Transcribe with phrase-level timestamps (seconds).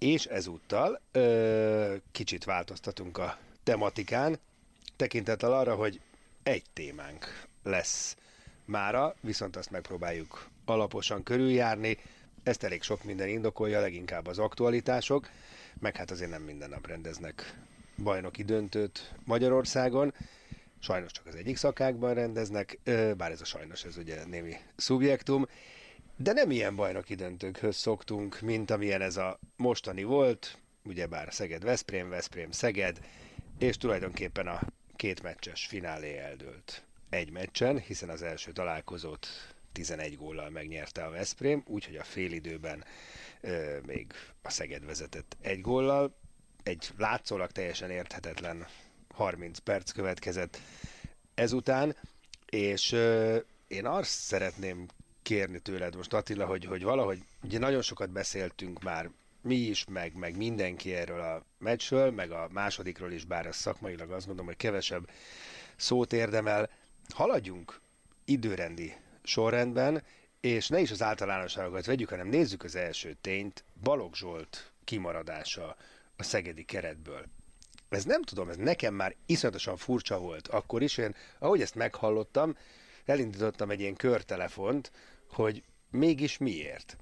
[0.00, 4.38] És ezúttal ö, kicsit változtatunk a tematikán,
[4.96, 6.00] tekintettel arra, hogy
[6.42, 8.16] egy témánk lesz
[8.64, 11.98] mára, viszont azt megpróbáljuk alaposan körüljárni.
[12.42, 15.28] Ezt elég sok minden indokolja, leginkább az aktualitások,
[15.80, 17.60] meg hát azért nem minden nap rendeznek
[18.02, 20.14] bajnoki döntőt Magyarországon.
[20.78, 22.78] Sajnos csak az egyik szakákban rendeznek,
[23.16, 25.46] bár ez a sajnos, ez ugye némi szubjektum.
[26.22, 33.00] De nem ilyen bajnoki döntőkhöz szoktunk, mint amilyen ez a mostani volt, ugyebár Szeged-Veszprém, Veszprém-Szeged,
[33.58, 34.60] és tulajdonképpen a
[34.96, 39.26] két meccses finálé eldőlt egy meccsen, hiszen az első találkozót
[39.72, 42.84] 11 góllal megnyerte a Veszprém, úgyhogy a félidőben
[43.40, 46.14] ö, még a Szeged vezetett egy góllal.
[46.62, 48.66] Egy látszólag teljesen érthetetlen
[49.14, 50.60] 30 perc következett
[51.34, 51.96] ezután,
[52.46, 54.86] és ö, én azt szeretném
[55.30, 59.10] kérni tőled most Attila, hogy, hogy valahogy, ugye nagyon sokat beszéltünk már
[59.42, 64.10] mi is, meg, meg mindenki erről a meccsről, meg a másodikról is, bár ez szakmailag
[64.10, 65.10] azt mondom, hogy kevesebb
[65.76, 66.70] szót érdemel.
[67.14, 67.80] Haladjunk
[68.24, 70.02] időrendi sorrendben,
[70.40, 75.76] és ne is az általánosságokat vegyük, hanem nézzük az első tényt, Balogh Zsolt kimaradása
[76.16, 77.24] a szegedi keretből.
[77.88, 82.56] Ez nem tudom, ez nekem már iszonyatosan furcsa volt akkor is, én ahogy ezt meghallottam,
[83.04, 84.90] elindítottam egy ilyen körtelefont,
[85.30, 86.96] hogy mégis miért.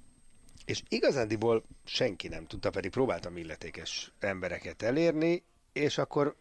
[0.65, 6.35] És igazándiból senki nem tudta, pedig próbáltam illetékes embereket elérni, és akkor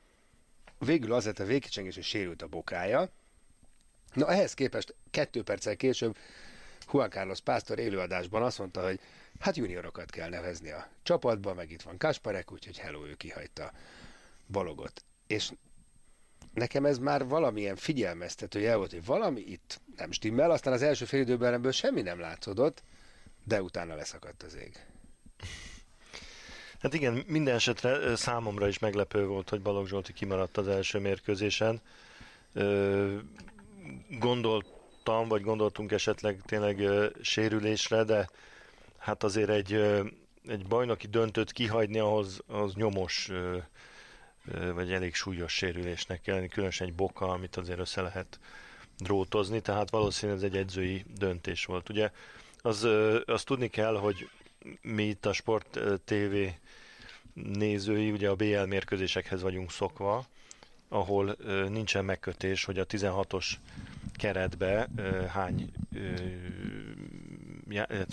[0.79, 3.11] végül az lett a végkicsengés, hogy sérült a bokája.
[4.13, 6.17] Na ehhez képest kettő perccel később
[6.93, 9.01] Juan Carlos Pásztor élőadásban azt mondta, hogy
[9.39, 13.73] hát juniorokat kell nevezni a csapatba, meg itt van Kasparek, úgyhogy hello, ő kihagyta
[14.47, 15.05] Balogot.
[15.27, 15.53] És
[16.59, 21.21] nekem ez már valamilyen figyelmeztető volt, hogy valami itt nem stimmel, aztán az első fél
[21.21, 22.83] időben ebből semmi nem látszódott,
[23.45, 24.87] de utána leszakadt az ég.
[26.81, 31.81] Hát igen, minden esetre számomra is meglepő volt, hogy Balogh Zsolti kimaradt az első mérkőzésen.
[34.09, 36.83] Gondoltam, vagy gondoltunk esetleg tényleg
[37.21, 38.29] sérülésre, de
[38.99, 39.73] hát azért egy,
[40.47, 43.31] egy bajnoki döntőt kihagyni ahhoz az nyomos
[44.75, 48.39] vagy elég súlyos sérülésnek kell lenni, különösen egy boka, amit azért össze lehet
[48.99, 51.89] drótozni, tehát valószínűleg ez egy edzői döntés volt.
[51.89, 52.11] Ugye
[52.61, 52.89] az,
[53.25, 54.29] az tudni kell, hogy
[54.83, 56.35] mi itt a Sport TV
[57.35, 60.27] nézői, ugye a BL mérkőzésekhez vagyunk szokva,
[60.89, 61.37] ahol
[61.69, 63.53] nincsen megkötés, hogy a 16-os
[64.13, 64.89] keretbe
[65.29, 65.73] hány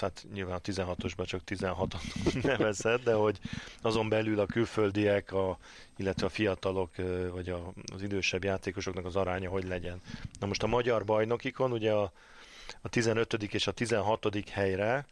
[0.01, 3.39] hát nyilván a 16-osban csak 16-ot nevezett, de hogy
[3.81, 5.57] azon belül a külföldiek, a,
[5.97, 6.95] illetve a fiatalok,
[7.31, 10.01] vagy a, az idősebb játékosoknak az aránya hogy legyen.
[10.39, 12.11] Na most a magyar bajnokikon ugye a,
[12.81, 13.33] a 15.
[13.33, 14.49] és a 16.
[14.49, 15.05] helyre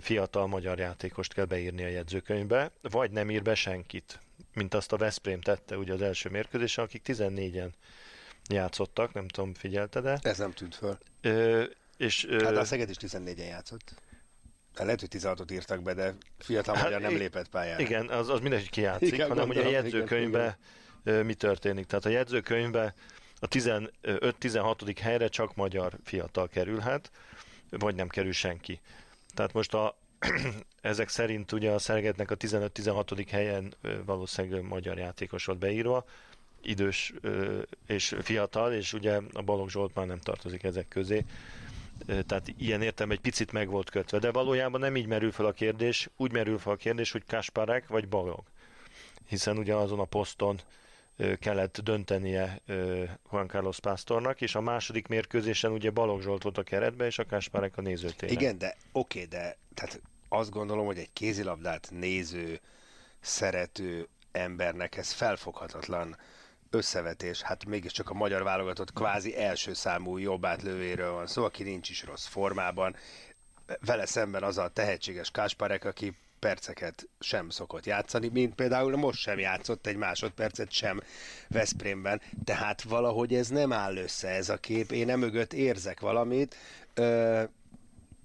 [0.00, 4.20] fiatal magyar játékost kell beírni a jegyzőkönyvbe, vagy nem ír be senkit,
[4.54, 7.70] mint azt a Veszprém tette ugye az első mérkőzésen, akik 14-en
[8.48, 10.18] játszottak, nem tudom, figyelte-e?
[10.22, 10.98] Ez nem tűnt föl.
[11.20, 11.64] Ö,
[11.96, 13.94] és, hát a Szeged is 14-en játszott.
[14.74, 17.82] Hát lehet, hogy 16-ot írtak be, de fiatal hát, magyar nem lépett pályára.
[17.82, 20.58] Igen, az, az mindenki kijátszik, igen, hanem hogy a jegyzőkönyvbe
[21.02, 21.86] mi történik.
[21.86, 22.94] Tehát a jegyzőkönyvbe
[23.38, 24.96] a 15-16.
[25.00, 27.10] helyre csak magyar fiatal kerülhet,
[27.70, 28.80] vagy nem kerül senki.
[29.34, 29.96] Tehát most a,
[30.80, 33.26] ezek szerint ugye a Szergetnek a 15-16.
[33.30, 36.04] helyen valószínűleg magyar játékos volt beírva,
[36.62, 37.12] idős
[37.86, 41.24] és fiatal, és ugye a Balogh Zsolt már nem tartozik ezek közé.
[42.06, 45.52] Tehát ilyen értem egy picit meg volt kötve, de valójában nem így merül fel a
[45.52, 48.46] kérdés, úgy merül fel a kérdés, hogy Kasparek vagy Balogh.
[49.28, 50.60] Hiszen ugye azon a poszton
[51.38, 52.60] kellett döntenie
[53.32, 57.26] Juan Carlos Pásztornak, és a második mérkőzésen ugye Balogh Zsolt volt a keretbe, és a
[57.26, 58.34] Kasparek a nézőtéren.
[58.34, 62.60] Igen, de oké, okay, de tehát azt gondolom, hogy egy kézilabdát néző,
[63.20, 66.16] szerető embernek ez felfoghatatlan
[66.70, 71.90] összevetés, hát mégiscsak a magyar válogatott kvázi első számú jobbátlővéről van szó, szóval, aki nincs
[71.90, 72.96] is rossz formában.
[73.80, 79.38] Vele szemben az a tehetséges Kásparek, aki perceket sem szokott játszani, mint például most sem
[79.38, 81.00] játszott egy másodpercet sem
[81.48, 86.56] Veszprémben, tehát valahogy ez nem áll össze ez a kép, én emögött érzek valamit,
[86.94, 87.42] ö,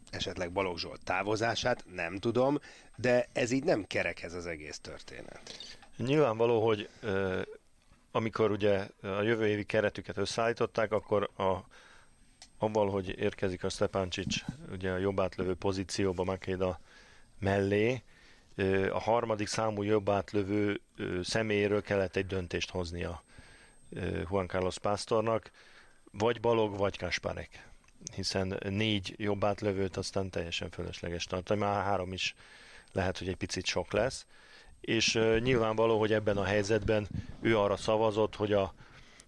[0.10, 2.60] esetleg Balogh Zsolt távozását, nem tudom,
[2.96, 5.42] de ez így nem kerek ez az egész történet.
[5.98, 6.90] Nyilvánvaló, hogy
[8.12, 11.66] amikor ugye a jövő évi keretüket összeállították, akkor a,
[12.58, 16.80] avval, hogy érkezik a Stepáncsics ugye a jobb átlövő pozícióba Makéda
[17.40, 18.04] mellé,
[18.92, 20.82] a harmadik számú jobb átlövő
[21.22, 23.24] személyéről kellett egy döntést hoznia
[24.30, 25.52] Juan Carlos Pásztornak,
[26.12, 27.70] vagy Balog, vagy Kasparek.
[28.16, 32.36] Hiszen négy jobb átlövőt aztán teljesen fölösleges tartani, már három is
[32.92, 34.26] lehet, hogy egy picit sok lesz
[34.82, 37.08] és nyilvánvaló, hogy ebben a helyzetben
[37.42, 38.74] ő arra szavazott, hogy a,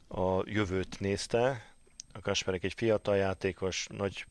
[0.07, 1.71] a jövőt nézte.
[2.13, 4.25] A Kasperek egy fiatal játékos, nagy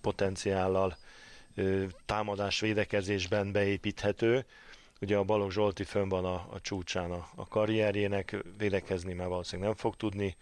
[0.00, 0.96] potenciállal,
[2.06, 4.44] támadás védekezésben beépíthető.
[5.00, 9.68] Ugye a Balogh Zsolti fönn van a, a csúcsán a, a karrierjének, védekezni már valószínűleg
[9.68, 10.36] nem fog tudni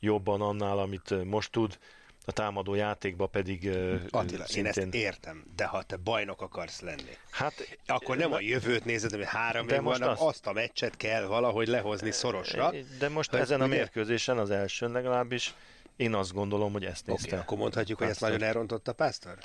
[0.00, 1.78] jobban annál, amit most tud
[2.24, 3.70] a támadó játékba pedig
[4.10, 4.64] Attila, szintén...
[4.64, 9.10] én ezt értem, de ha te bajnok akarsz lenni, hát, akkor nem a jövőt nézed,
[9.10, 10.20] hogy három év van, azt...
[10.20, 12.72] azt a meccset kell valahogy lehozni szorosra.
[12.98, 15.54] De most ezen a mérkőzésen, az elsőn legalábbis,
[15.96, 17.26] én azt gondolom, hogy ezt nézte.
[17.26, 19.38] Okay, akkor mondhatjuk, hogy ezt nagyon elrontotta Pásztor?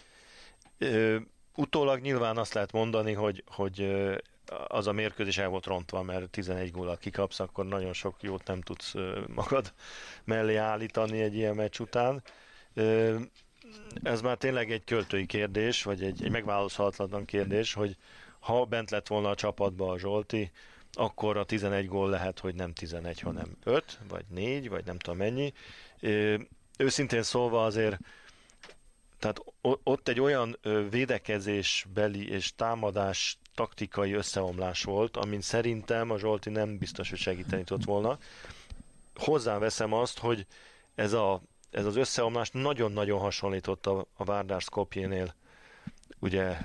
[1.56, 3.96] Utólag nyilván azt lehet mondani, hogy, hogy
[4.68, 8.62] az a mérkőzés el volt rontva, mert 11 gólat kikapsz, akkor nagyon sok jót nem
[8.62, 8.94] tudsz
[9.28, 9.74] magad
[10.24, 12.24] mellé állítani egy ilyen meccs után.
[14.04, 17.98] Ez már tényleg egy költői kérdés, vagy egy, egy megválaszolhatatlan kérdés, hogy
[18.40, 20.52] ha bent lett volna a csapatba a Zsolti,
[20.94, 25.18] akkor a 11 gól lehet, hogy nem 11, hanem 5, vagy 4, vagy nem tudom
[25.18, 25.54] mennyi.
[26.78, 28.00] Őszintén szólva azért,
[29.20, 30.58] tehát ott egy olyan
[30.90, 37.86] védekezésbeli és támadás taktikai összeomlás volt, amin szerintem a Zsolti nem biztos, hogy segíteni tudott
[37.86, 38.18] volna.
[39.16, 40.46] Hozzáveszem azt, hogy
[40.96, 41.42] ez a
[41.72, 45.36] ez az összeomlás nagyon-nagyon hasonlított a, a Várdár Skopjénél
[46.20, 46.58] ugye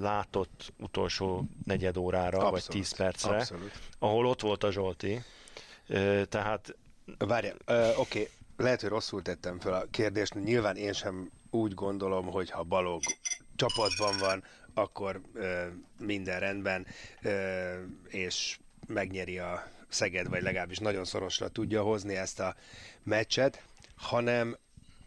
[0.00, 3.72] látott utolsó negyed órára, abszolút, vagy tíz percre, abszolút.
[3.98, 5.22] ahol ott volt a Zsolti.
[6.28, 6.76] Tehát...
[7.18, 8.28] Várjál, oké, okay.
[8.56, 13.02] lehet, hogy rosszul tettem fel a kérdést, nyilván én sem úgy gondolom, hogy ha Balog
[13.56, 14.44] csapatban van,
[14.74, 15.66] akkor ö,
[15.98, 16.86] minden rendben,
[17.22, 17.72] ö,
[18.08, 22.54] és megnyeri a Szeged, vagy legalábbis nagyon szorosra tudja hozni ezt a
[23.02, 23.62] meccset
[23.96, 24.56] hanem,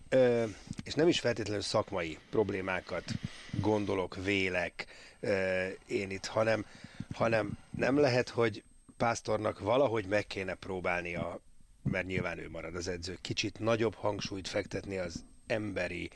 [0.10, 0.44] ö,
[0.84, 3.04] és nem is feltétlenül szakmai problémákat
[3.52, 4.86] gondolok, vélek
[5.20, 6.66] ö, én itt, hanem,
[7.14, 8.64] hanem nem lehet, hogy
[8.98, 11.40] Pásztornak valahogy meg kéne próbálnia,
[11.84, 16.10] mert nyilván ő marad az edző, kicsit nagyobb hangsúlyt fektetni az emberi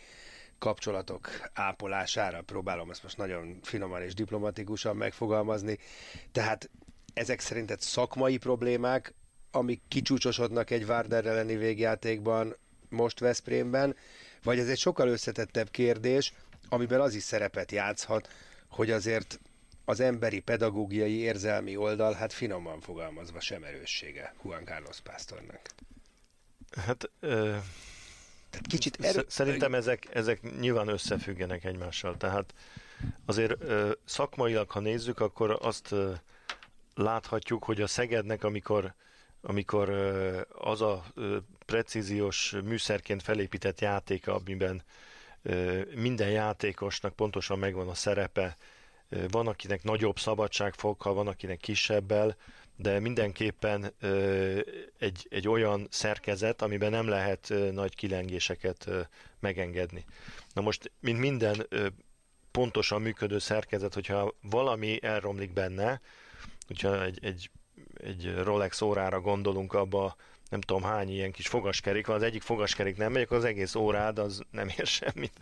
[0.57, 5.77] kapcsolatok ápolására, próbálom ezt most nagyon finoman és diplomatikusan megfogalmazni,
[6.31, 6.69] tehát
[7.13, 9.13] ezek szerinted szakmai problémák,
[9.51, 12.56] amik kicsúcsosodnak egy Várder elleni végjátékban,
[12.89, 13.95] most Veszprémben,
[14.44, 16.33] vagy ez egy sokkal összetettebb kérdés,
[16.69, 18.30] amiben az is szerepet játszhat,
[18.69, 19.39] hogy azért
[19.86, 25.61] az emberi, pedagógiai, érzelmi oldal, hát finoman fogalmazva sem erőssége Juan Carlos Pásztornak.
[26.76, 27.56] Hát ö...
[28.49, 29.26] Tehát kicsit erő...
[29.28, 32.18] Szerintem ezek, ezek nyilván összefüggenek egymással.
[32.18, 32.54] Tehát
[33.26, 36.11] azért ö, szakmailag, ha nézzük, akkor azt ö,
[36.95, 38.94] láthatjuk, hogy a Szegednek, amikor
[39.42, 39.90] amikor
[40.50, 41.04] az a
[41.66, 44.83] precíziós műszerként felépített játék, amiben
[45.95, 48.57] minden játékosnak pontosan megvan a szerepe,
[49.30, 52.36] van, akinek nagyobb szabadságfokkal, van, akinek kisebbel,
[52.76, 53.94] de mindenképpen
[54.98, 58.90] egy, egy olyan szerkezet, amiben nem lehet nagy kilengéseket
[59.40, 60.06] megengedni.
[60.54, 61.68] Na most, mint minden
[62.52, 66.02] pontosan működő szerkezet, hogyha valami elromlik benne,
[66.68, 67.50] hogyha egy, egy
[68.04, 70.16] egy Rolex órára gondolunk abba,
[70.50, 73.76] nem tudom hány ilyen kis fogaskerék van, az egyik fogaskerék nem megy, akkor az egész
[73.76, 75.40] órád az nem ér semmit,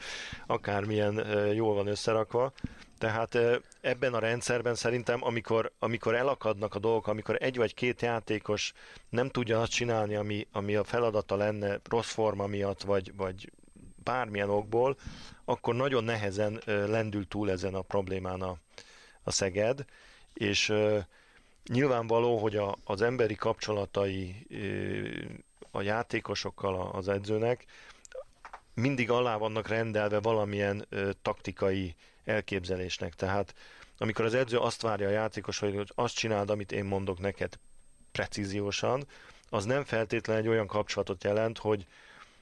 [0.48, 2.52] akármilyen jól van összerakva.
[2.98, 3.38] Tehát
[3.82, 8.74] ebben a rendszerben szerintem, amikor, amikor elakadnak a dolgok, amikor egy vagy két játékos
[9.10, 13.52] nem tudja azt csinálni, ami, ami a feladata lenne rossz forma miatt, vagy, vagy
[14.04, 14.98] bármilyen okból,
[15.46, 18.58] akkor nagyon nehezen lendül túl ezen a problémán a,
[19.24, 19.86] a Szeged,
[20.34, 20.74] és
[21.72, 24.48] Nyilvánvaló, hogy a, az emberi kapcsolatai
[25.72, 27.66] a játékosokkal az edzőnek
[28.74, 30.88] mindig alá vannak rendelve valamilyen
[31.22, 33.14] taktikai elképzelésnek.
[33.14, 33.54] Tehát
[33.98, 37.60] amikor az edző azt várja a játékos, hogy azt csináld, amit én mondok neked
[38.12, 39.08] precíziósan,
[39.50, 41.86] az nem feltétlenül egy olyan kapcsolatot jelent, hogy,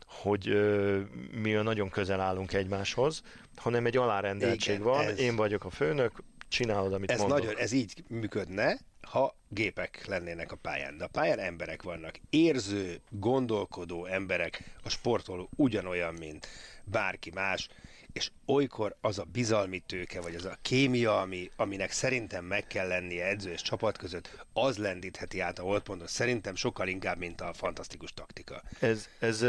[0.05, 0.99] hogy ö,
[1.31, 3.21] mi nagyon közel állunk egymáshoz,
[3.55, 5.19] hanem egy alárendeltség Igen, van, ez...
[5.19, 6.11] én vagyok a főnök,
[6.47, 7.37] csinálod, amit ez mondok.
[7.37, 10.97] Nagyon, ez így működne, ha gépek lennének a pályán.
[10.97, 12.19] De a pályán emberek vannak.
[12.29, 14.75] Érző, gondolkodó emberek.
[14.83, 16.47] A sportoló ugyanolyan, mint
[16.83, 17.69] bárki más
[18.17, 22.87] és olykor az a bizalmi tőke, vagy az a kémia, ami, aminek szerintem meg kell
[22.87, 26.07] lennie edző és csapat között, az lendítheti át a holdpontot.
[26.07, 28.61] Szerintem sokkal inkább, mint a fantasztikus taktika.
[28.79, 29.45] Ez, ez,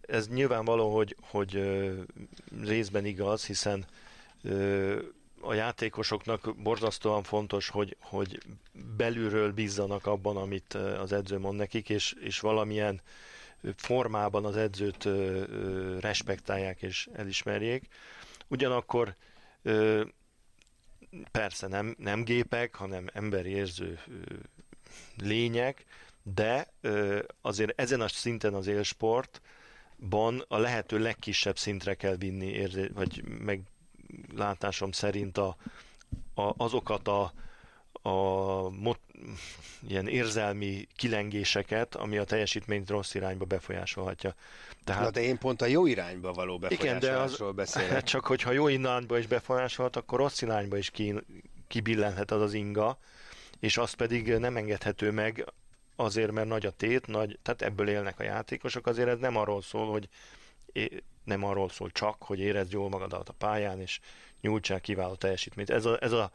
[0.00, 1.62] ez nyilvánvaló, hogy, hogy
[2.62, 3.86] részben igaz, hiszen
[5.40, 8.38] a játékosoknak borzasztóan fontos, hogy, hogy
[8.96, 13.00] belülről bízzanak abban, amit az edző mond nekik, és, és valamilyen
[13.76, 15.08] formában az edzőt
[16.00, 17.88] respektálják és elismerjék.
[18.48, 19.14] Ugyanakkor
[21.30, 23.98] persze nem, nem gépek, hanem emberi érző
[25.16, 25.84] lények,
[26.22, 26.72] de
[27.40, 33.22] azért ezen a szinten az élsportban a lehető legkisebb szintre kell vinni, érzé, vagy
[34.26, 35.56] meglátásom szerint a,
[36.34, 37.32] a, azokat a
[38.02, 39.00] a mot,
[39.88, 44.34] ilyen érzelmi kilengéseket, ami a teljesítményt rossz irányba befolyásolhatja.
[44.84, 48.02] Tehát, Na de én pont a jó irányba való befolyásolásról beszélek.
[48.02, 51.14] Csak hogyha jó irányba is befolyásolhat, akkor rossz irányba is ki,
[51.68, 52.98] kibillenhet az az inga,
[53.60, 55.52] és az pedig nem engedhető meg
[55.96, 59.62] azért, mert nagy a tét, nagy, tehát ebből élnek a játékosok, azért ez nem arról
[59.62, 60.08] szól, hogy
[61.28, 64.00] nem arról szól csak, hogy érezd jól magadat a pályán, és
[64.40, 65.70] nyújtsál kiváló teljesítményt.
[65.70, 66.30] Ez a, ez a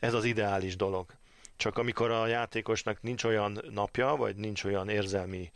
[0.00, 1.06] ez az ideális dolog.
[1.56, 5.50] Csak amikor a játékosnak nincs olyan napja, vagy nincs olyan érzelmi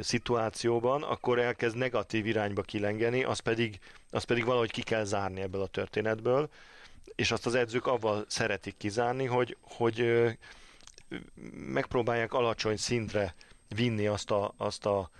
[0.00, 3.78] szituációban, akkor elkezd negatív irányba kilengeni, az pedig,
[4.10, 6.50] az pedig valahogy ki kell zárni ebből a történetből,
[7.14, 10.26] és azt az edzők avval szeretik kizárni, hogy, hogy
[11.52, 13.34] megpróbálják alacsony szintre
[13.68, 15.10] vinni azt a, azt a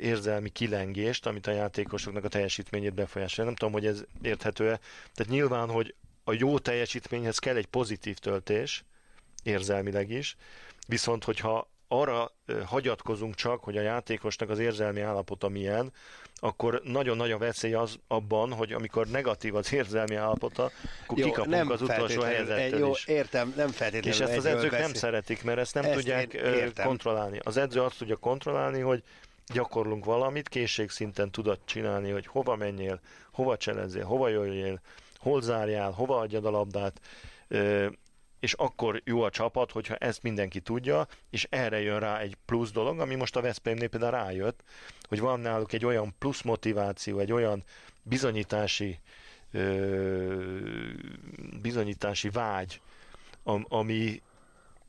[0.00, 3.50] érzelmi kilengést, amit a játékosoknak a teljesítményét befolyásolja.
[3.50, 4.80] Nem tudom, hogy ez érthető-e.
[5.14, 5.94] Tehát nyilván, hogy
[6.24, 8.84] a jó teljesítményhez kell egy pozitív töltés,
[9.42, 10.36] érzelmileg is,
[10.86, 12.30] viszont hogyha arra
[12.64, 15.92] hagyatkozunk csak, hogy a játékosnak az érzelmi állapota milyen,
[16.34, 20.70] akkor nagyon nagy a veszély az abban, hogy amikor negatív az érzelmi állapota,
[21.02, 23.06] akkor jó, kikapunk nem az utolsó helyzettől jó, is.
[23.06, 24.86] értem, nem feltétlenül És ezt az edzők beszél.
[24.86, 26.42] nem szeretik, mert ezt nem ezt tudják
[26.84, 27.38] kontrollálni.
[27.42, 29.02] Az edző azt tudja kontrollálni, hogy
[29.52, 33.00] gyakorlunk valamit, készségszinten tudod csinálni, hogy hova menjél,
[33.32, 34.80] hova cselezzél, hova jöjjél,
[35.16, 37.00] hol zárjál, hova adjad a labdát,
[38.40, 42.70] és akkor jó a csapat, hogyha ezt mindenki tudja, és erre jön rá egy plusz
[42.70, 44.62] dolog, ami most a Veszprémnél például rájött,
[45.08, 47.64] hogy van náluk egy olyan plusz motiváció, egy olyan
[48.02, 48.98] bizonyítási
[51.62, 52.80] bizonyítási vágy,
[53.68, 54.22] ami,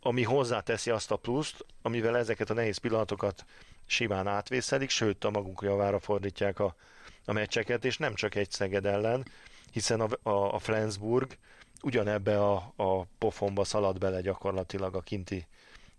[0.01, 3.45] ami hozzáteszi azt a pluszt, amivel ezeket a nehéz pillanatokat
[3.85, 6.75] simán átvészelik, sőt a magunk javára fordítják a,
[7.25, 9.25] a meccseket, és nem csak egy Szeged ellen,
[9.71, 11.37] hiszen a, a, a Flensburg
[11.81, 15.47] ugyanebbe a, a pofonba szalad bele gyakorlatilag a kinti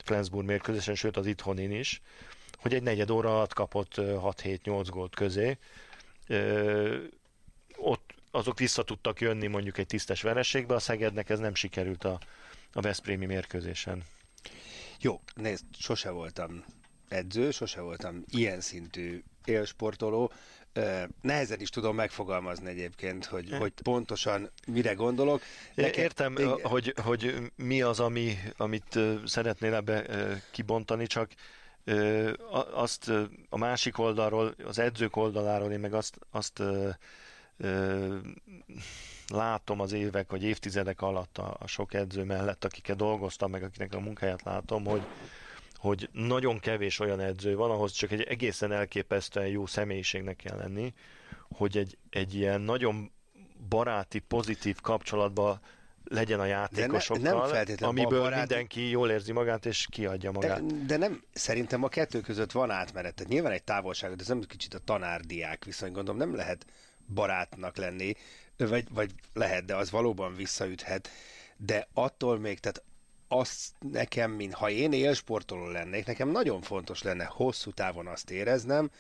[0.04, 2.02] Flensburg mérkőzésen, sőt az itthonén is,
[2.56, 5.58] hogy egy negyed óra alatt kapott 6-7-8 gólt közé.
[6.26, 7.04] Ö,
[7.76, 12.20] ott azok vissza tudtak jönni mondjuk egy tisztes vereségbe, a Szegednek ez nem sikerült a,
[12.72, 14.02] a Veszprémi mérkőzésen.
[15.00, 16.64] Jó, nézd, sose voltam
[17.08, 20.32] edző, sose voltam ilyen szintű élsportoló,
[21.20, 25.42] Nehezen is tudom megfogalmazni egyébként, hogy, hogy pontosan mire gondolok.
[25.74, 26.60] Nekem, Értem, igen.
[26.62, 30.04] hogy, hogy mi az, ami, amit szeretnél ebbe
[30.50, 31.30] kibontani, csak
[32.72, 33.12] azt
[33.48, 36.62] a másik oldalról, az edzők oldaláról én meg azt, azt
[39.28, 43.94] látom az évek vagy évtizedek alatt a, a sok edző mellett, akikkel dolgoztam, meg akinek
[43.94, 45.02] a munkáját látom, hogy,
[45.76, 50.94] hogy nagyon kevés olyan edző van, ahhoz csak egy egészen elképesztően jó személyiségnek kell lenni,
[51.48, 53.12] hogy egy, egy ilyen nagyon
[53.68, 55.60] baráti, pozitív kapcsolatban
[56.04, 58.38] legyen a játékosokkal, ne, nem amiből baráti...
[58.38, 60.66] mindenki jól érzi magát és kiadja magát.
[60.66, 63.14] De, de nem, szerintem a kettő között van átmenet.
[63.14, 66.66] Tehát nyilván egy távolság, de ez nem kicsit a tanárdiák viszony, gondolom nem lehet
[67.14, 68.14] barátnak lenni,
[68.56, 71.08] vagy, vagy lehet, de az valóban visszaüthet.
[71.56, 72.82] De attól még, tehát
[73.28, 78.90] azt nekem, mint ha én élsportoló lennék, nekem nagyon fontos lenne hosszú távon azt éreznem,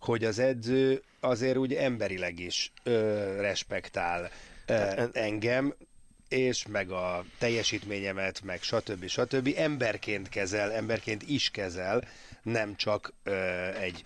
[0.00, 4.30] hogy az edző azért úgy emberileg is ö, respektál
[4.66, 5.74] ö, engem,
[6.28, 9.06] és meg a teljesítményemet, meg stb.
[9.06, 9.52] stb.
[9.56, 12.04] emberként kezel, emberként is kezel,
[12.42, 13.34] nem csak ö,
[13.74, 14.02] egy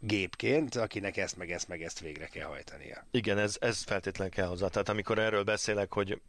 [0.00, 3.06] gépként, akinek ezt meg ezt meg ezt végre kell hajtania.
[3.10, 4.68] Igen, ez, ez feltétlenül kell hozzá.
[4.68, 6.20] Tehát amikor erről beszélek, hogy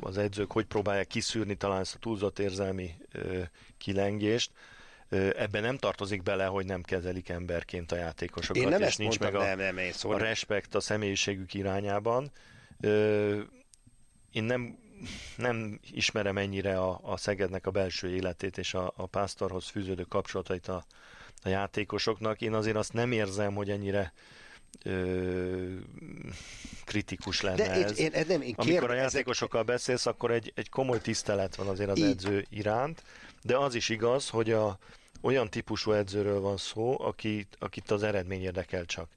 [0.00, 3.42] az edzők hogy próbálják kiszűrni talán ezt a túlzott érzelmi ö,
[3.78, 4.50] kilengést,
[5.36, 9.18] ebben nem tartozik bele, hogy nem kezelik emberként a játékosokat, Én nem és ezt nincs
[9.18, 12.30] mondtam, meg a, nem, nem, én a respekt a személyiségük irányában.
[12.80, 13.40] Ö,
[14.32, 14.78] én nem,
[15.36, 20.68] nem ismerem ennyire a, a Szegednek a belső életét és a, a pásztorhoz fűződő kapcsolatait
[20.68, 20.84] a,
[21.44, 22.40] a játékosoknak.
[22.40, 24.12] Én azért azt nem érzem, hogy ennyire
[24.82, 25.74] ö,
[26.84, 27.98] kritikus lenne De ez.
[27.98, 29.74] Én, én, nem, én Amikor a játékosokkal ezek...
[29.74, 32.04] beszélsz, akkor egy, egy komoly tisztelet van azért az Így.
[32.04, 33.02] edző iránt,
[33.42, 34.78] de az is igaz, hogy a,
[35.20, 39.08] olyan típusú edzőről van szó, akit, akit az eredmény érdekel csak.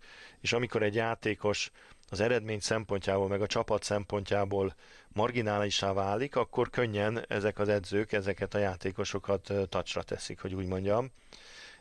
[0.42, 1.72] És amikor egy játékos
[2.10, 4.76] az eredmény szempontjából, meg a csapat szempontjából
[5.08, 11.12] marginálisá válik, akkor könnyen ezek az edzők ezeket a játékosokat tacsra teszik, hogy úgy mondjam.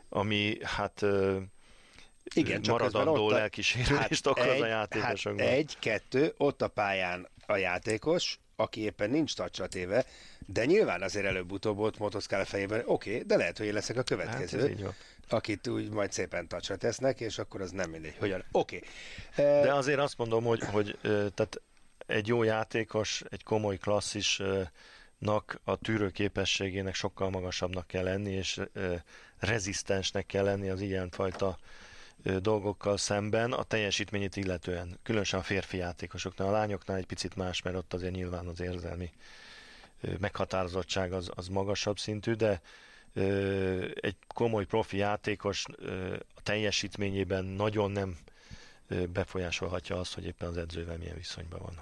[0.09, 1.05] Ami hát
[2.35, 5.45] igen, csak maradandó lelkisérülést hát okoz egy, a játékosokban.
[5.45, 10.05] Hát egy, kettő, ott a pályán a játékos, aki éppen nincs tacsra téve,
[10.45, 13.97] de nyilván azért előbb-utóbb ott motoszkál a fejében, oké, okay, de lehet, hogy én leszek
[13.97, 14.93] a következő, hát
[15.29, 18.43] akit úgy majd szépen tacsra tesznek, és akkor az nem mindegy, hogyan.
[18.51, 18.81] Oké.
[19.31, 19.61] Okay.
[19.61, 21.61] De azért azt mondom, hogy, hogy tehát
[22.05, 23.77] egy jó játékos, egy komoly
[25.19, 28.61] klasszisnak a tűrőképességének sokkal magasabbnak kell lenni, és
[29.39, 31.57] rezisztensnek kell lenni az ilyenfajta
[32.39, 37.75] dolgokkal szemben a teljesítményét illetően, különösen a férfi játékosoknál, a lányoknál egy picit más, mert
[37.75, 39.11] ott azért nyilván az érzelmi
[40.19, 42.61] meghatározottság az, az magasabb szintű, de
[43.93, 45.65] egy komoly profi játékos
[46.35, 48.17] a teljesítményében nagyon nem
[49.09, 51.81] befolyásolhatja azt, hogy éppen az edzővel milyen viszonyban van.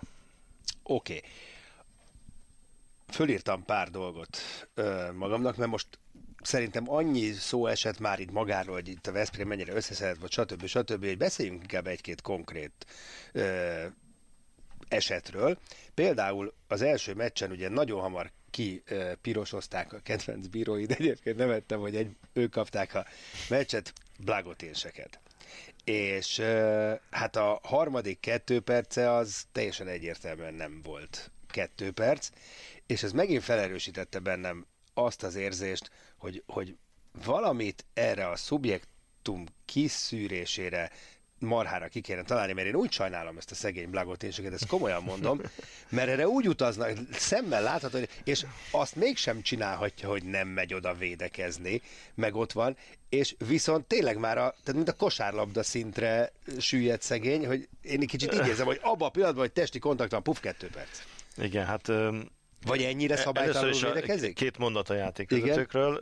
[0.83, 1.15] Oké.
[1.15, 1.29] Okay.
[3.07, 4.37] Fölírtam pár dolgot
[5.13, 5.87] magamnak, mert most
[6.45, 10.65] szerintem annyi szó esett már itt magáról, hogy itt a Veszprém mennyire összeszedett, vagy stb.
[10.65, 12.85] stb., hogy beszéljünk inkább egy-két konkrét
[13.31, 13.85] ö,
[14.87, 15.57] esetről.
[15.93, 21.49] Például az első meccsen ugye nagyon hamar ki ö, pirosozták a kedvenc bíróid, egyébként nem
[21.49, 23.05] ettem, hogy egy, ők kapták a
[23.49, 25.19] meccset, blagoténseket.
[25.83, 32.29] És ö, hát a harmadik kettő perce az teljesen egyértelműen nem volt kettő perc,
[32.87, 36.75] és ez megint felerősítette bennem azt az érzést, hogy, hogy
[37.25, 40.91] valamit erre a szubjektum kiszűrésére
[41.39, 45.41] marhára ki kéne találni, mert én úgy sajnálom ezt a szegény blagotéseket, ezt komolyan mondom,
[45.89, 51.81] mert erre úgy utaznak, szemmel látható, és azt mégsem csinálhatja, hogy nem megy oda védekezni,
[52.15, 52.77] meg ott van,
[53.09, 58.07] és viszont tényleg már a, tehát mint a kosárlabda szintre süllyed szegény, hogy én egy
[58.07, 60.99] kicsit így érzem, hogy abban a pillanatban, hogy testi kontaktan, puf, kettő perc.
[61.37, 61.91] Igen, hát
[62.65, 64.33] vagy ennyire szabálytalanul védekezik?
[64.35, 66.01] Két mondat a játékvezetőkről.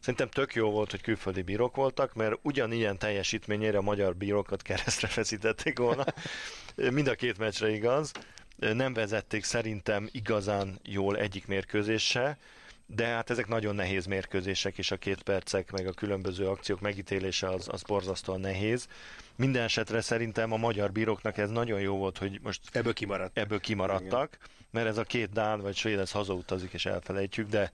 [0.00, 5.08] Szerintem tök jó volt, hogy külföldi bírók voltak, mert ugyanilyen teljesítményére a magyar bírókat keresztre
[5.08, 6.04] feszítették volna.
[6.90, 8.12] Mind a két meccsre igaz.
[8.56, 12.38] Nem vezették szerintem igazán jól egyik mérkőzése,
[12.86, 17.48] de hát ezek nagyon nehéz mérkőzések, és a két percek, meg a különböző akciók megítélése
[17.48, 18.88] az, az borzasztóan nehéz.
[19.36, 23.38] Minden esetre szerintem a magyar bíróknak ez nagyon jó volt, hogy most ebből, kimaradt.
[23.38, 24.48] ebből kimaradtak, Igen.
[24.70, 27.72] mert ez a két Dán vagy Svéd, ez hazautazik és elfelejtjük, de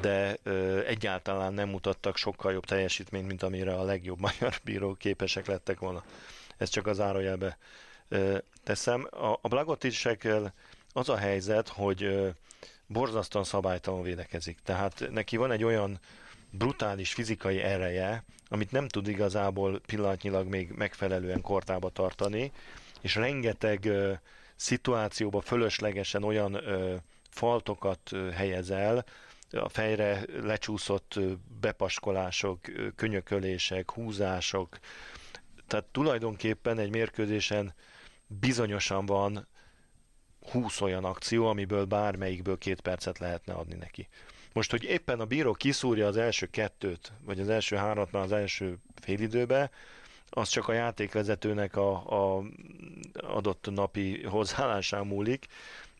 [0.00, 5.46] de ö, egyáltalán nem mutattak sokkal jobb teljesítményt, mint amire a legjobb magyar bírók képesek
[5.46, 6.04] lettek volna.
[6.56, 7.58] Ez csak az árójelbe
[8.08, 9.06] ö, teszem.
[9.10, 10.54] A, a Blagotisekkel
[10.92, 12.32] az a helyzet, hogy
[12.92, 14.58] borzasztóan szabálytalan védekezik.
[14.64, 15.98] Tehát neki van egy olyan
[16.50, 22.52] brutális fizikai ereje, amit nem tud igazából pillanatnyilag még megfelelően kortába tartani,
[23.00, 24.12] és rengeteg ö,
[24.56, 26.94] szituációba fölöslegesen olyan ö,
[27.30, 29.04] faltokat ö, helyez el,
[29.50, 31.18] a fejre lecsúszott
[31.60, 32.60] bepaskolások,
[32.96, 34.78] könyökölések, húzások,
[35.66, 37.74] tehát tulajdonképpen egy mérkőzésen
[38.26, 39.46] bizonyosan van
[40.50, 44.08] 20 olyan akció, amiből bármelyikből két percet lehetne adni neki.
[44.52, 48.32] Most, hogy éppen a bíró kiszúrja az első kettőt, vagy az első hárat már az
[48.32, 49.70] első félidőbe,
[50.30, 51.92] az csak a játékvezetőnek a,
[52.36, 52.42] a
[53.14, 55.46] adott napi hozzáállásán múlik,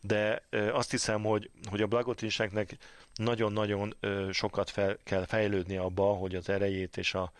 [0.01, 2.77] de azt hiszem, hogy, hogy a Blagotinseknek
[3.15, 3.95] nagyon-nagyon
[4.31, 7.31] sokat fel, kell fejlődni abba, hogy az erejét és a,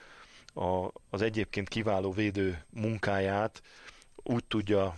[0.54, 3.62] a, az egyébként kiváló védő munkáját
[4.16, 4.96] úgy tudja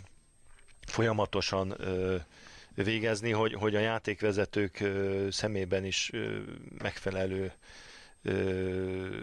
[0.86, 2.16] folyamatosan ö,
[2.74, 6.38] végezni, hogy, hogy a játékvezetők ö, szemében is ö,
[6.82, 7.54] megfelelő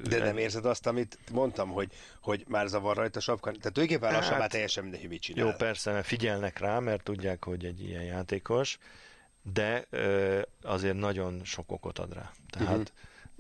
[0.09, 3.51] de nem érzed azt, amit mondtam, hogy, hogy már zavar rajta sapka?
[3.51, 5.47] Tehát tulajdonképpen lassan hát, már teljesen mindegy, mit csinál.
[5.47, 8.79] Jó, persze, mert figyelnek rá, mert tudják, hogy egy ilyen játékos,
[9.43, 12.33] de ö, azért nagyon sok okot ad rá.
[12.51, 12.87] Tehát uh-huh.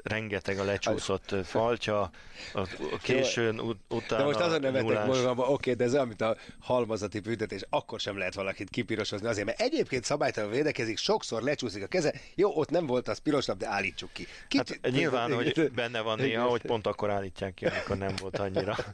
[0.03, 2.11] Rengeteg a lecsúszott faltja,
[2.53, 2.67] a
[3.03, 7.21] későn ut- utána De most azon nevetek volna, oké, de ez olyan, mint a halmazati
[7.21, 12.15] büntetés, akkor sem lehet valakit kipirosozni azért, mert egyébként szabálytalan védekezik, sokszor lecsúszik a keze,
[12.35, 14.27] jó, ott nem volt az piros de állítsuk ki.
[14.49, 14.79] Kicsit...
[14.83, 18.77] Hát nyilván, hogy benne van néha, hogy pont akkor állítják ki, amikor nem volt annyira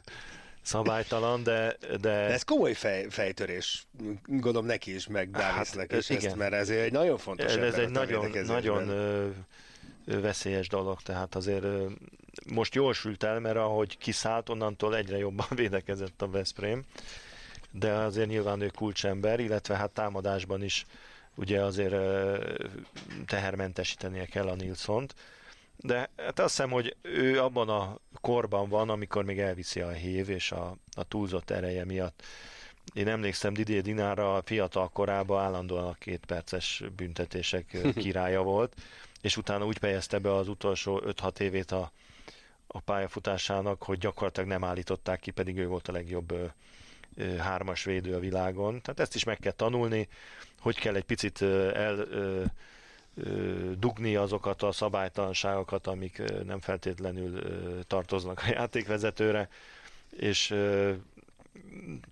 [0.61, 1.75] szabálytalan, de...
[1.79, 3.87] De, de ez komoly fej, fejtörés,
[4.25, 6.25] gondolom neki is, meg Dávisznek hát, is igen.
[6.25, 8.87] ezt, mert ez egy nagyon fontos Ez egy nagyon, nagyon
[10.05, 11.65] veszélyes dolog, tehát azért
[12.53, 16.85] most jól sült el, mert ahogy kiszállt, onnantól egyre jobban védekezett a Veszprém,
[17.71, 20.85] de azért nyilván ő kulcsember, illetve hát támadásban is
[21.35, 21.95] ugye azért
[23.25, 25.15] tehermentesítenie kell a Nilsont,
[25.77, 30.29] de hát azt hiszem, hogy ő abban a korban van, amikor még elviszi a hív
[30.29, 32.23] és a, a túlzott ereje miatt.
[32.93, 38.75] Én emlékszem Didier Dinára a fiatal korában állandóan a két perces büntetések királya volt,
[39.21, 41.91] és utána úgy fejezte be az utolsó 5-6 évét a,
[42.67, 46.45] a pályafutásának, hogy gyakorlatilag nem állították ki, pedig ő volt a legjobb ö,
[47.37, 48.81] hármas védő a világon.
[48.81, 50.07] Tehát ezt is meg kell tanulni,
[50.59, 52.07] hogy kell egy picit el
[53.77, 57.41] dugni azokat a szabálytalanságokat, amik nem feltétlenül
[57.87, 59.49] tartoznak a játékvezetőre,
[60.09, 60.55] és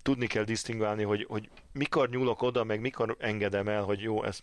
[0.02, 4.42] tudni kell disztingválni, hogy, hogy mikor nyúlok oda, meg mikor engedem el, hogy jó, ezt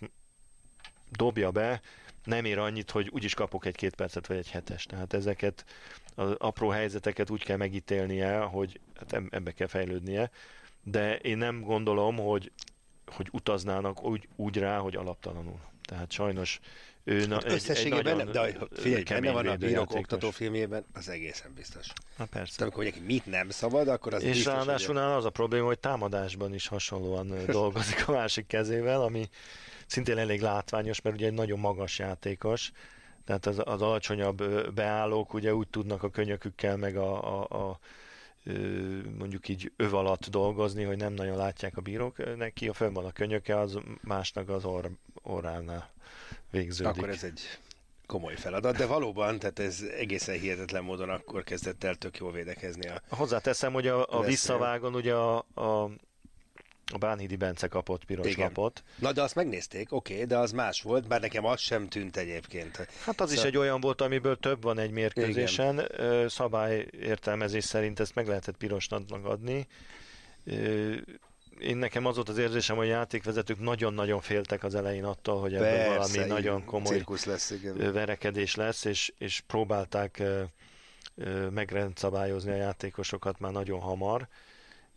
[1.12, 1.82] dobja be,
[2.26, 4.86] nem ér annyit, hogy úgyis kapok egy két percet vagy egy hetes.
[4.86, 5.66] Tehát ezeket
[6.16, 10.32] az apró helyzeteket úgy kell megítélnie, hogy hát ebbe kell fejlődnie,
[10.84, 12.52] de én nem gondolom, hogy,
[13.06, 15.60] hogy utaznának úgy, úgy rá, hogy alaptalanul.
[15.84, 16.60] Tehát sajnos
[17.08, 21.10] ő na, hát összességében, egy, egy de figyelj, benne van a bírok oktató filmjében, az
[21.10, 21.88] egészen biztos.
[22.18, 22.54] Na persze.
[22.58, 25.04] De amikor mondják, mit nem szabad, akkor az És biztos, ráadásul hogy...
[25.04, 29.30] az a probléma, hogy támadásban is hasonlóan dolgozik a másik kezével, ami
[29.86, 32.72] szintén elég látványos, mert ugye egy nagyon magas játékos,
[33.26, 37.80] tehát az, az alacsonyabb beállók ugye úgy tudnak a könyökükkel meg a, a, a
[39.18, 42.36] mondjuk így öv alatt dolgozni, hogy nem nagyon látják a bírók.
[42.38, 44.86] Neki a fönn van a könyöke, az másnak az orr,
[45.22, 45.90] orránál
[46.52, 46.98] végződik.
[46.98, 47.42] Akkor ez egy
[48.06, 52.88] komoly feladat, de valóban, tehát ez egészen hihetetlen módon akkor kezdett el tök jól védekezni.
[52.88, 55.90] A Hozzáteszem, hogy a, a visszavágon ugye a, a
[56.94, 58.46] a Bánhidi Bence kapott piros Igen.
[58.46, 58.84] lapot.
[58.96, 62.18] Na de azt megnézték, oké, okay, de az más volt, bár nekem az sem tűnt
[62.18, 62.76] egyébként.
[62.76, 63.34] Hát az szóval...
[63.34, 65.80] is egy olyan volt, amiből több van egy mérkőzésen.
[65.80, 66.30] Igen.
[66.30, 69.68] Szabály értelmezés szerint ezt meg lehetett pirosnak adni.
[71.60, 75.54] Én nekem az volt az érzésem, hogy a játékvezetők nagyon-nagyon féltek az elején attól, hogy
[75.54, 77.94] ebből Persze, valami nagyon komoly lesz, igen.
[77.94, 80.24] verekedés lesz, és, és próbálták
[81.50, 84.28] megrendszabályozni a játékosokat már nagyon hamar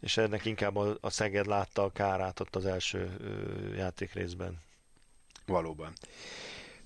[0.01, 4.61] és ennek inkább a, a Szeged látta a kárát ott az első ö, játékrészben.
[5.47, 5.93] Valóban.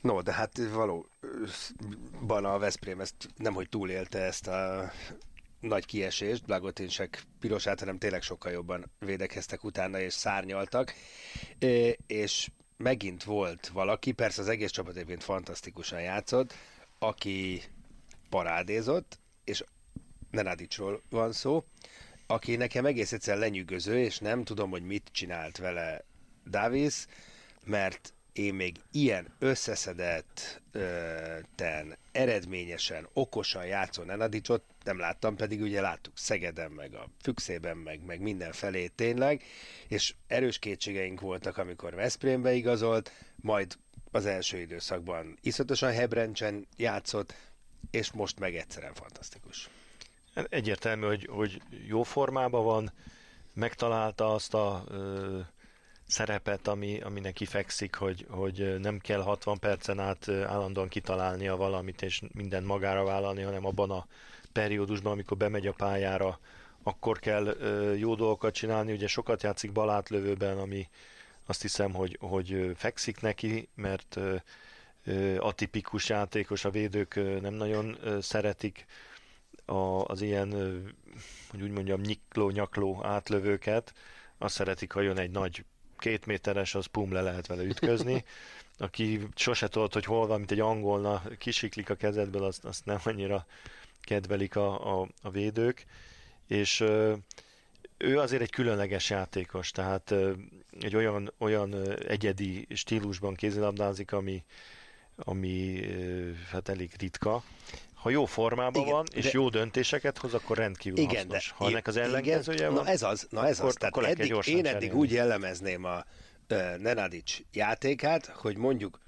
[0.01, 4.91] No, de hát valóban a Veszprém ezt nem, hogy túlélte ezt a
[5.61, 10.95] nagy kiesést, Blagotinsek pirosát, hanem tényleg sokkal jobban védekeztek utána, és szárnyaltak,
[12.07, 16.55] és megint volt valaki, persze az egész csapat egyébként fantasztikusan játszott,
[16.99, 17.63] aki
[18.29, 19.65] parádézott, és
[20.31, 21.65] Nenadicsról van szó,
[22.33, 26.05] aki nekem egész egyszer lenyűgöző, és nem tudom, hogy mit csinált vele
[26.51, 27.07] Davis,
[27.65, 30.63] mert én még ilyen összeszedett,
[31.55, 38.05] ten, eredményesen, okosan játszó Nenadicsot nem láttam, pedig ugye láttuk Szegeden, meg a Fükszében, meg,
[38.05, 39.43] meg mindenfelé tényleg,
[39.89, 43.79] és erős kétségeink voltak, amikor Veszprémbe igazolt, majd
[44.11, 47.35] az első időszakban iszonyatosan Hebrencsen játszott,
[47.91, 49.71] és most meg egyszerűen fantasztikus.
[50.35, 52.93] Egyértelmű, hogy, hogy jó formában van,
[53.55, 55.39] megtalálta azt a ö,
[56.07, 62.03] szerepet, ami, ami neki fekszik, hogy, hogy nem kell 60 percen át állandóan kitalálnia valamit,
[62.03, 64.07] és minden magára vállalni, hanem abban a
[64.53, 66.39] periódusban, amikor bemegy a pályára,
[66.83, 68.93] akkor kell ö, jó dolgokat csinálni.
[68.93, 70.89] Ugye sokat játszik balátlövőben, ami
[71.47, 74.37] azt hiszem, hogy, hogy fekszik neki, mert ö,
[75.39, 78.87] atipikus játékos, a védők nem nagyon szeretik
[79.65, 80.51] a, az ilyen,
[81.51, 83.95] hogy úgy mondjam, nyikló-nyakló átlövőket,
[84.39, 85.65] azt szeretik, ha jön egy nagy
[85.99, 88.25] két méteres, az pum le lehet vele ütközni.
[88.79, 92.99] Aki sose tudod, hogy hol van, mint egy angolna, kisiklik a kezedből, azt, azt nem
[93.05, 93.47] annyira
[94.01, 95.85] kedvelik a, a, a védők.
[96.47, 96.81] És
[97.97, 100.15] ő azért egy különleges játékos, tehát
[100.81, 104.45] egy olyan, olyan egyedi stílusban kézilabdázik, ami,
[105.17, 105.81] ami
[106.51, 107.43] hát elég ritka,
[108.03, 109.31] ha jó formában igen, van, és de...
[109.33, 111.49] jó döntéseket hoz, akkor rendkívül igen, hasznos.
[111.49, 111.55] De...
[111.57, 113.75] Ha ennek az ellenkezője van, na ez az, na ez akkor, az.
[113.75, 114.91] Tehát akkor eddig, én eddig cserélni.
[114.91, 116.05] úgy jellemezném a
[116.51, 119.01] uh, Nenadic játékát, hogy mondjuk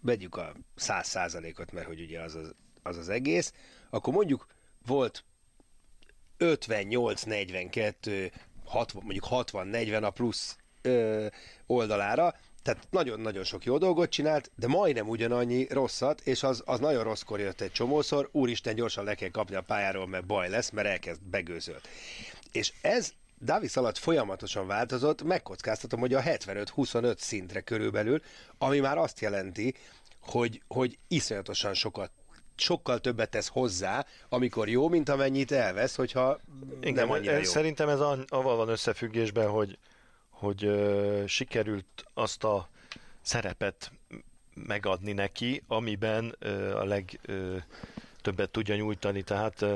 [0.00, 2.54] vegyük a száz százalékot, mert hogy ugye az, az
[2.88, 3.52] az az egész,
[3.90, 4.46] akkor mondjuk
[4.86, 5.24] volt
[6.38, 8.32] 58-42,
[8.64, 11.26] 60, mondjuk 60-40 a plusz ö,
[11.66, 17.02] oldalára, tehát nagyon-nagyon sok jó dolgot csinált, de majdnem ugyanannyi rosszat, és az, az nagyon
[17.02, 20.88] rosszkor jött egy csomószor, úristen, gyorsan le kell kapni a pályáról, mert baj lesz, mert
[20.88, 21.88] elkezd begőzölt.
[22.52, 23.12] És ez
[23.44, 28.22] Davis alatt folyamatosan változott, megkockáztatom, hogy a 75-25 szintre körülbelül,
[28.58, 29.74] ami már azt jelenti,
[30.20, 32.10] hogy, hogy iszonyatosan sokat
[32.60, 36.40] sokkal többet tesz hozzá, amikor jó, mint amennyit elvesz, hogyha
[36.80, 37.42] Igen, nem annyira jó.
[37.42, 39.78] Szerintem ez avval van összefüggésben, hogy,
[40.38, 42.68] hogy ö, sikerült azt a
[43.20, 43.92] szerepet
[44.54, 49.22] megadni neki, amiben ö, a legtöbbet tudja nyújtani.
[49.22, 49.74] Tehát ö,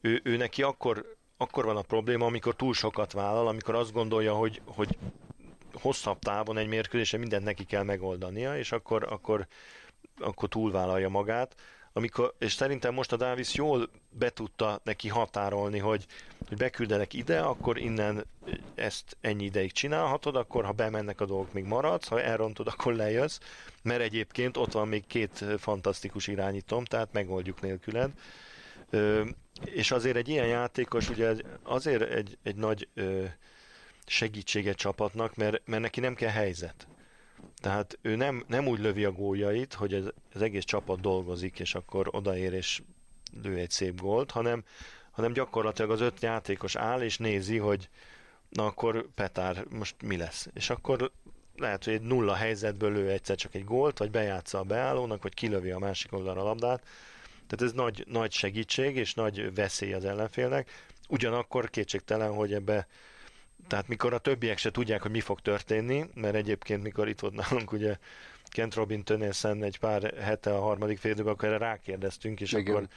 [0.00, 4.34] ő, ő neki akkor, akkor van a probléma, amikor túl sokat vállal, amikor azt gondolja,
[4.34, 4.98] hogy, hogy
[5.72, 9.46] hosszabb távon egy mérkőzésen mindent neki kell megoldania, és akkor, akkor,
[10.18, 11.54] akkor túlvállalja magát
[11.96, 14.32] amikor, és szerintem most a Davis jól be
[14.82, 16.06] neki határolni, hogy,
[16.48, 18.26] hogy beküldenek ide, akkor innen
[18.74, 23.38] ezt ennyi ideig csinálhatod, akkor ha bemennek a dolgok, még maradsz, ha elrontod, akkor lejössz,
[23.82, 28.10] mert egyébként ott van még két fantasztikus irányítom, tehát megoldjuk nélküled.
[28.90, 29.24] Ö,
[29.64, 33.24] és azért egy ilyen játékos ugye azért egy, egy nagy ö,
[34.06, 36.86] segítsége csapatnak, mert, mert neki nem kell helyzet.
[37.60, 41.74] Tehát ő nem, nem úgy lövi a góljait, hogy ez, az egész csapat dolgozik, és
[41.74, 42.82] akkor odaér és
[43.42, 44.64] lő egy szép gólt, hanem,
[45.10, 47.88] hanem gyakorlatilag az öt játékos áll és nézi, hogy
[48.48, 50.48] na akkor Petár most mi lesz.
[50.54, 51.12] És akkor
[51.56, 55.34] lehet, hogy egy nulla helyzetből lő egyszer csak egy gólt, vagy bejátsza a beállónak, vagy
[55.34, 56.82] kilövi a másik oldalra a labdát.
[57.46, 60.70] Tehát ez nagy, nagy segítség és nagy veszély az ellenfélnek.
[61.08, 62.86] Ugyanakkor kétségtelen, hogy ebbe
[63.66, 67.34] tehát mikor a többiek se tudják, hogy mi fog történni, mert egyébként mikor itt volt
[67.34, 67.96] nálunk ugye
[68.44, 72.74] Kent Robin Tönészen egy pár hete a harmadik félidőben, akkor erre rákérdeztünk, és Igen.
[72.74, 72.88] akkor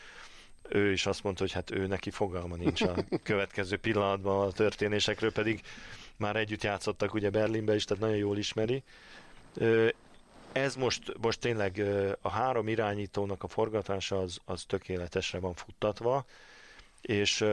[0.70, 5.32] ő is azt mondta, hogy hát ő neki fogalma nincs a következő pillanatban a történésekről,
[5.32, 5.62] pedig
[6.18, 8.84] már együtt játszottak ugye Berlinbe is, tehát nagyon jól ismeri.
[10.52, 11.84] Ez most, most tényleg
[12.22, 16.26] a három irányítónak a forgatása az, az tökéletesre van futtatva,
[17.02, 17.46] és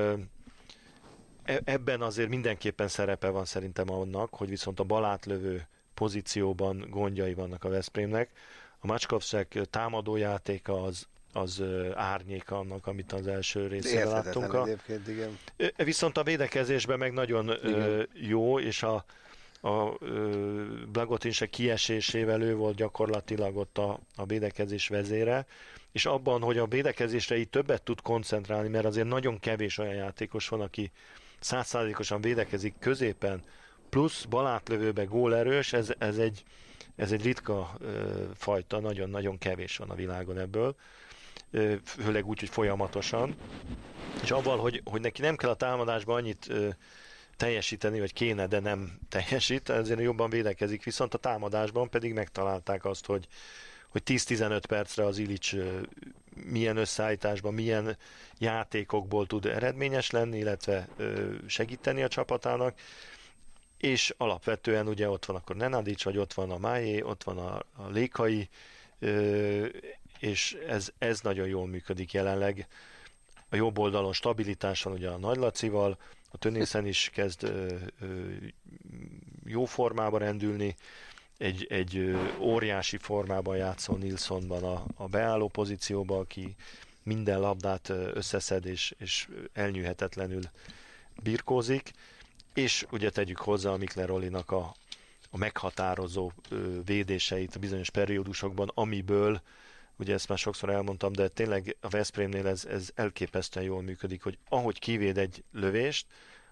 [1.64, 7.68] ebben azért mindenképpen szerepe van szerintem annak, hogy viszont a balátlövő pozícióban gondjai vannak a
[7.68, 8.30] Veszprémnek.
[8.78, 11.62] A Macskovszek támadójátéka az, az
[11.94, 14.52] árnyéka annak, amit az első részében láttunk.
[14.52, 14.66] A,
[15.08, 15.38] igen.
[15.76, 18.08] Viszont a védekezésben meg nagyon igen.
[18.12, 19.04] jó, és a,
[19.60, 19.98] a
[20.92, 25.46] Blagotin se kiesésével ő volt gyakorlatilag ott a, a védekezés vezére,
[25.92, 30.48] és abban, hogy a védekezésre így többet tud koncentrálni, mert azért nagyon kevés olyan játékos
[30.48, 30.90] van, aki,
[31.40, 33.42] százszázalékosan védekezik középen,
[33.88, 36.44] plusz balátlövőbe gólerős, ez, ez, egy,
[36.96, 40.76] ez egy ritka ö, fajta, nagyon-nagyon kevés van a világon ebből,
[41.50, 43.34] ö, főleg úgy, hogy folyamatosan.
[44.22, 46.68] És abban, hogy, hogy neki nem kell a támadásban annyit ö,
[47.36, 53.06] teljesíteni, vagy kéne, de nem teljesít, ezért jobban védekezik, viszont a támadásban pedig megtalálták azt,
[53.06, 53.26] hogy,
[53.88, 55.54] hogy 10-15 percre az Ilics
[56.44, 57.96] milyen összeállításban, milyen
[58.38, 60.88] játékokból tud eredményes lenni, illetve
[61.46, 62.78] segíteni a csapatának,
[63.78, 67.56] és alapvetően ugye ott van akkor Nenadics, vagy ott van a Májé, ott van a,
[67.56, 68.48] a Lékai,
[70.18, 72.66] és ez, ez nagyon jól működik jelenleg.
[73.48, 75.98] A jobb oldalon stabilitás van ugye a Nagy Lacival,
[76.30, 77.52] a Tönészen is kezd
[79.44, 80.76] jó formába rendülni,
[81.38, 86.54] egy, egy óriási formában játszó Nilssonban a, a beálló pozícióban, aki
[87.02, 90.42] minden labdát összeszed és, és elnyűhetetlenül
[91.22, 91.92] birkózik,
[92.54, 94.74] és ugye tegyük hozzá a Mikler Olinak a,
[95.30, 96.32] a meghatározó
[96.84, 99.40] védéseit a bizonyos periódusokban, amiből,
[99.96, 104.38] ugye ezt már sokszor elmondtam, de tényleg a Veszprémnél ez, ez elképesztően jól működik, hogy
[104.48, 106.06] ahogy kivéd egy lövést,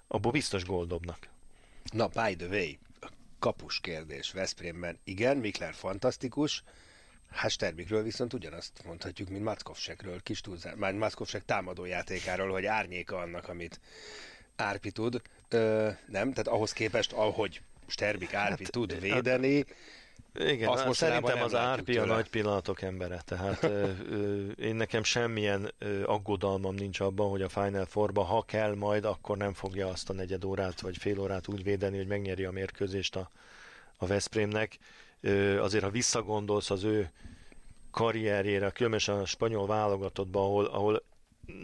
[0.06, 1.28] abból biztos goldobnak.
[1.92, 2.70] Na, by the way,
[3.44, 4.98] kapus kérdés Veszprémben.
[5.04, 6.62] Igen, Mikler fantasztikus,
[7.30, 13.16] Hát Sterbikről viszont ugyanazt mondhatjuk, mint Mackovsekről, kis túlzár, már Mackovsek támadó játékáról, hogy árnyéka
[13.16, 13.80] annak, amit
[14.56, 15.22] Árpi tud.
[15.48, 19.64] Ö, nem, tehát ahhoz képest, ahogy Sterbik Árpi hát, tud védeni,
[20.34, 25.02] igen, azt most szerintem az Árpi a nagy pillanatok embere, tehát ö, ö, én nekem
[25.02, 29.88] semmilyen ö, aggodalmam nincs abban, hogy a Final Four-ba, ha kell majd, akkor nem fogja
[29.88, 33.30] azt a negyed órát vagy fél órát úgy védeni, hogy megnyeri a mérkőzést a,
[33.96, 34.78] a Veszprémnek.
[35.20, 37.10] Ö, azért, ha visszagondolsz az ő
[37.90, 41.02] karrierjére, különösen a spanyol válogatottban, ahol, ahol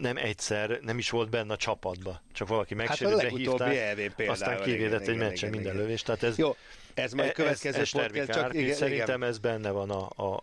[0.01, 2.21] nem egyszer, nem is volt benne a csapatba.
[2.33, 5.83] Csak valaki megsérült, hát behívták, aztán kivédett egy meccsen minden igen.
[5.83, 6.05] lövést.
[6.05, 6.55] Tehát ez, Jó,
[6.93, 9.29] ez majd következő ez, ez podcast, csak igen, Szerintem igen.
[9.29, 10.41] ez benne van a, a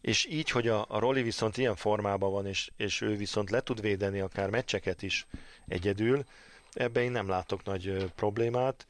[0.00, 3.60] és így, hogy a, a Roli viszont ilyen formában van, és, és ő viszont le
[3.60, 5.26] tud védeni akár meccseket is
[5.68, 6.24] egyedül,
[6.72, 8.86] ebben én nem látok nagy ö, problémát,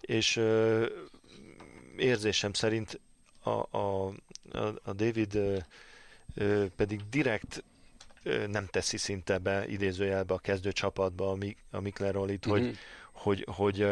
[0.00, 0.86] és ö,
[1.96, 3.00] érzésem szerint
[3.42, 4.06] a, a,
[4.82, 5.56] a David ö,
[6.34, 7.64] ö, pedig direkt
[8.22, 11.38] ö, nem teszi szinte be idézőjelbe a kezdő csapatba a,
[11.70, 12.58] a Mikler Rolit, mm-hmm.
[12.58, 12.78] hogy, mhm
[13.22, 13.86] hogy, hogy,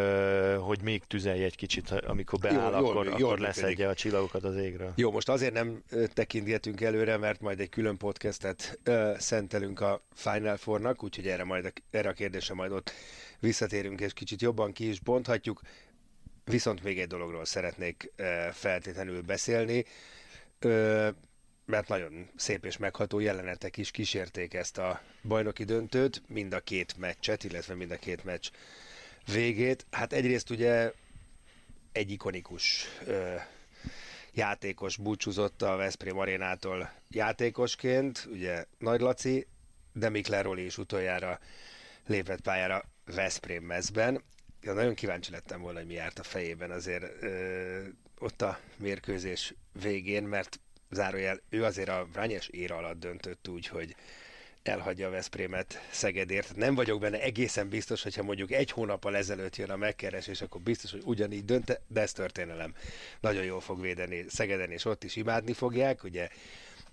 [0.61, 4.45] hogy még tüzelj egy kicsit, amikor beáll, jó, akkor, jól, akkor jól leszedje a csillagokat
[4.45, 4.93] az égről.
[4.97, 10.57] Jó, most azért nem tekintgetünk előre, mert majd egy külön podcastet ö, szentelünk a Final
[10.57, 12.93] Four-nak, úgyhogy erre, majd, erre a kérdésre majd ott
[13.41, 15.61] visszatérünk, és kicsit jobban ki is bonthatjuk.
[16.45, 19.85] Viszont még egy dologról szeretnék ö, feltétlenül beszélni.
[20.59, 21.09] Ö,
[21.65, 26.95] mert nagyon szép és megható jelenetek is kísérték ezt a bajnoki döntőt, mind a két
[26.99, 28.51] meccset, illetve mind a két meccs
[29.33, 29.87] végét.
[29.91, 30.93] Hát egyrészt ugye
[31.93, 33.35] egy ikonikus ö,
[34.33, 39.47] játékos búcsúzott a Veszprém arénától játékosként, ugye Nagy Laci,
[39.93, 41.39] de Mikler Roli is utoljára
[42.07, 44.23] lépett pályára Veszprém mezben.
[44.63, 47.83] Ja, nagyon kíváncsi lettem volna, hogy mi járt a fejében azért ö,
[48.19, 50.61] ott a mérkőzés végén, mert
[50.91, 53.95] zárójel, ő azért a Vranyes éra alatt döntött úgy, hogy
[54.69, 56.57] elhagyja a Veszprémet Szegedért.
[56.57, 60.91] Nem vagyok benne egészen biztos, hogyha mondjuk egy hónappal ezelőtt jön a megkeresés, akkor biztos,
[60.91, 62.75] hogy ugyanígy dönt, de ez történelem.
[63.21, 66.05] Nagyon jól fog védeni Szegeden, és ott is imádni fogják.
[66.05, 66.29] Ugye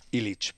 [0.10, 0.50] Ilics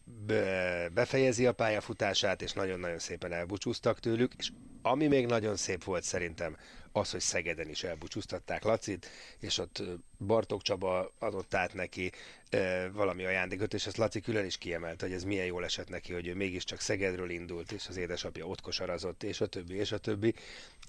[0.94, 4.50] befejezi a pályafutását, és nagyon-nagyon szépen elbúcsúztak tőlük, és
[4.82, 6.58] ami még nagyon szép volt szerintem,
[6.98, 9.84] az, hogy Szegeden is elbúcsúztatták Lacit, és ott
[10.18, 12.12] Bartók Csaba adott át neki
[12.50, 16.14] e, valami ajándékot, és ezt Laci külön is kiemelt, hogy ez milyen jól esett neki,
[16.14, 19.98] hogy ő mégiscsak Szegedről indult, és az édesapja ott kosarazott, és a többi, és a
[19.98, 20.34] többi.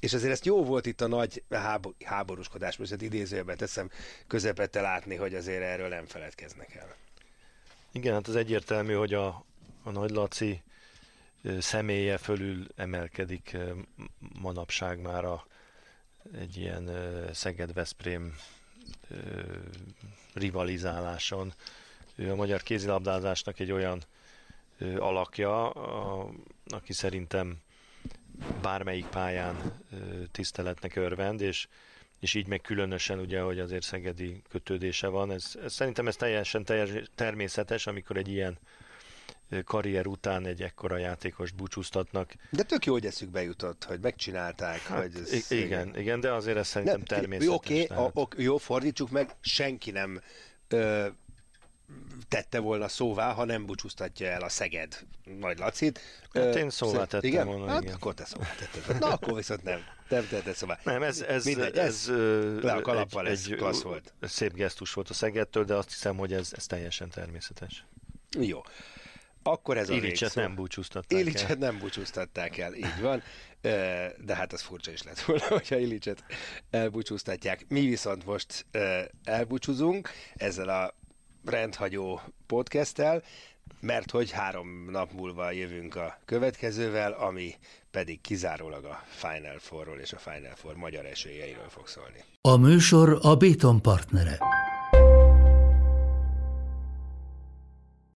[0.01, 3.91] És azért ezt jó volt itt a nagy hábo- háborúskodás, most ezt idézőjelben teszem
[4.27, 6.97] közepette látni, hogy azért erről nem feledkeznek el.
[7.93, 9.45] Igen, hát az egyértelmű, hogy a,
[9.83, 10.63] a Nagy Laci
[11.59, 13.57] személye fölül emelkedik
[14.41, 15.47] manapság már a,
[16.33, 16.91] egy ilyen
[17.33, 18.35] Szeged-Veszprém
[20.35, 21.53] rivalizáláson.
[22.15, 24.03] Ő a magyar kézilabdázásnak egy olyan
[24.99, 25.71] alakja,
[26.67, 27.59] aki szerintem
[28.63, 29.83] bármelyik pályán
[30.31, 31.69] tiszteletnek örvend, és,
[32.21, 35.31] és így meg különösen ugye, hogy azért szegedi kötődése van.
[35.31, 38.59] Ez, ez szerintem ez teljesen teljes, természetes, amikor egy ilyen
[39.65, 42.35] karrier után egy ekkora játékos búcsúztatnak.
[42.51, 44.81] De tök jó, hogy eszükbe jutott, hogy megcsinálták.
[44.81, 47.55] Hát, hogy ez igen, igen, de azért ez szerintem nem, természetes.
[47.55, 50.21] Oké, okay, ok, jó, fordítsuk meg, senki nem
[50.69, 51.07] ö,
[52.29, 54.99] tette volna szóvá, ha nem búcsúztatja el a Szeged
[55.39, 56.01] Nagy Lacit.
[56.33, 57.47] Hát én szóvá tettem igen?
[57.47, 57.95] volna, hát igen.
[57.95, 58.99] akkor te szóvá tetted.
[58.99, 59.81] Na, akkor viszont nem.
[60.09, 60.79] Nem tetted szóvá.
[60.85, 62.07] Nem, ez, ez, Mindegy, ez, ez
[62.63, 64.13] le a kalappal, egy, ez egy klassz volt.
[64.21, 67.85] Szép gesztus volt a Szegedtől, de azt hiszem, hogy ez, ez teljesen természetes.
[68.39, 68.61] Jó
[69.43, 71.57] akkor ez a Ilicset nem búcsúztatták Ilicset el.
[71.57, 73.23] nem búcsúztatták el, így van.
[74.25, 76.25] De hát az furcsa is lett volna, hogyha Ilicset
[76.71, 77.65] elbúcsúztatják.
[77.69, 78.67] Mi viszont most
[79.25, 80.95] elbúcsúzunk ezzel a
[81.45, 83.23] rendhagyó podcasttel,
[83.81, 87.55] mert hogy három nap múlva jövünk a következővel, ami
[87.91, 92.25] pedig kizárólag a Final Four-ról és a Final Four magyar esélyeiről fog szólni.
[92.41, 94.39] A műsor a Béton partnere.